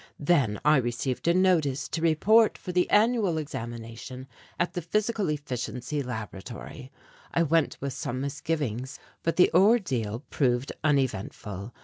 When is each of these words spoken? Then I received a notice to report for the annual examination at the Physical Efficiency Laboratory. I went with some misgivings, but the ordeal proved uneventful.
Then 0.19 0.59
I 0.65 0.77
received 0.77 1.27
a 1.27 1.33
notice 1.35 1.87
to 1.89 2.01
report 2.01 2.57
for 2.57 2.71
the 2.71 2.89
annual 2.89 3.37
examination 3.37 4.27
at 4.59 4.73
the 4.73 4.81
Physical 4.81 5.29
Efficiency 5.29 6.01
Laboratory. 6.01 6.91
I 7.35 7.43
went 7.43 7.77
with 7.81 7.93
some 7.93 8.19
misgivings, 8.19 8.97
but 9.21 9.35
the 9.35 9.53
ordeal 9.53 10.23
proved 10.31 10.71
uneventful. 10.83 11.71